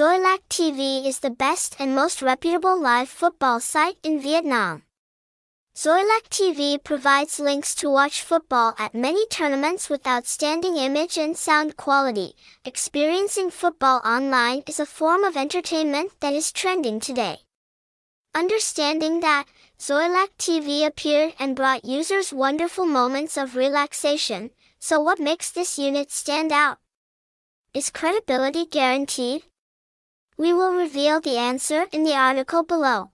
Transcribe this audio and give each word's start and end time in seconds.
Xoilac 0.00 0.38
TV 0.48 1.04
is 1.04 1.18
the 1.18 1.28
best 1.28 1.76
and 1.78 1.94
most 1.94 2.22
reputable 2.22 2.80
live 2.80 3.10
football 3.10 3.60
site 3.60 3.98
in 4.02 4.18
Vietnam. 4.18 4.84
Xoilac 5.76 6.30
TV 6.30 6.82
provides 6.82 7.38
links 7.38 7.74
to 7.74 7.90
watch 7.90 8.22
football 8.22 8.74
at 8.78 8.94
many 8.94 9.26
tournaments 9.26 9.90
with 9.90 10.06
outstanding 10.06 10.78
image 10.78 11.18
and 11.18 11.36
sound 11.36 11.76
quality. 11.76 12.32
Experiencing 12.64 13.50
football 13.50 14.00
online 14.02 14.62
is 14.66 14.80
a 14.80 14.86
form 14.86 15.22
of 15.22 15.36
entertainment 15.36 16.12
that 16.20 16.32
is 16.32 16.50
trending 16.50 16.98
today. 16.98 17.40
Understanding 18.34 19.20
that, 19.20 19.44
Xoilac 19.78 20.28
TV 20.38 20.86
appeared 20.86 21.34
and 21.38 21.54
brought 21.54 21.84
users 21.84 22.32
wonderful 22.32 22.86
moments 22.86 23.36
of 23.36 23.54
relaxation. 23.54 24.48
So 24.78 24.98
what 24.98 25.20
makes 25.20 25.50
this 25.50 25.78
unit 25.78 26.10
stand 26.10 26.52
out? 26.52 26.78
Is 27.74 27.90
credibility 27.90 28.64
guaranteed? 28.64 29.42
We 30.40 30.54
will 30.54 30.72
reveal 30.72 31.20
the 31.20 31.36
answer 31.36 31.84
in 31.92 32.02
the 32.02 32.14
article 32.14 32.62
below. 32.62 33.10